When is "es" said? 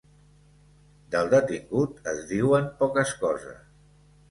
2.15-2.25